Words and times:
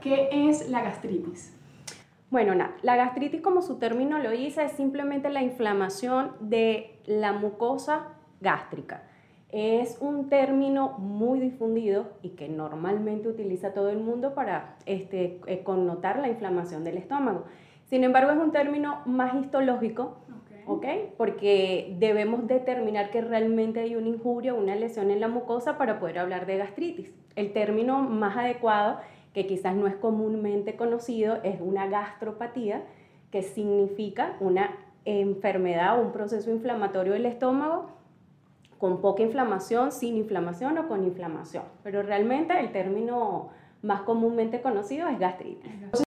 ¿qué 0.00 0.28
es 0.30 0.68
la 0.68 0.82
gastritis? 0.82 1.54
Bueno, 2.30 2.54
la 2.82 2.96
gastritis 2.96 3.40
como 3.40 3.62
su 3.62 3.76
término 3.78 4.18
lo 4.18 4.30
dice 4.30 4.64
es 4.64 4.72
simplemente 4.72 5.30
la 5.30 5.42
inflamación 5.42 6.32
de 6.40 6.98
la 7.06 7.32
mucosa 7.32 8.08
gástrica. 8.40 9.04
Es 9.50 9.98
un 10.00 10.28
término 10.28 10.98
muy 10.98 11.38
difundido 11.38 12.08
y 12.22 12.30
que 12.30 12.48
normalmente 12.48 13.28
utiliza 13.28 13.72
todo 13.72 13.88
el 13.88 13.98
mundo 13.98 14.34
para 14.34 14.76
este, 14.84 15.40
eh, 15.46 15.62
connotar 15.62 16.18
la 16.18 16.28
inflamación 16.28 16.82
del 16.82 16.96
estómago. 16.96 17.44
Sin 17.84 18.02
embargo, 18.02 18.32
es 18.32 18.38
un 18.38 18.50
término 18.50 19.02
más 19.06 19.34
histológico, 19.36 20.16
¿ok? 20.66 20.86
Porque 21.16 21.94
debemos 22.00 22.48
determinar 22.48 23.10
que 23.10 23.20
realmente 23.20 23.78
hay 23.78 23.94
una 23.94 24.08
injuria, 24.08 24.54
una 24.54 24.74
lesión 24.74 25.12
en 25.12 25.20
la 25.20 25.28
mucosa 25.28 25.78
para 25.78 26.00
poder 26.00 26.18
hablar 26.18 26.46
de 26.46 26.56
gastritis. 26.56 27.12
El 27.36 27.52
término 27.52 28.00
más 28.00 28.36
adecuado, 28.36 28.98
que 29.34 29.46
quizás 29.46 29.74
no 29.74 29.86
es 29.86 29.96
comúnmente 29.96 30.76
conocido, 30.76 31.38
es 31.42 31.60
una 31.60 31.88
gastropatía, 31.88 32.84
que 33.30 33.42
significa 33.42 34.36
una 34.40 34.70
enfermedad 35.04 35.98
o 35.98 36.02
un 36.02 36.12
proceso 36.12 36.50
inflamatorio 36.50 37.12
del 37.12 37.26
estómago 37.26 37.90
con 38.78 39.00
poca 39.00 39.22
inflamación, 39.22 39.92
sin 39.92 40.16
inflamación 40.16 40.78
o 40.78 40.88
con 40.88 41.04
inflamación. 41.04 41.64
Pero 41.82 42.02
realmente 42.02 42.58
el 42.58 42.70
término 42.70 43.50
más 43.82 44.02
comúnmente 44.02 44.62
conocido 44.62 45.08
es 45.08 45.18
gastritis. 45.18 45.70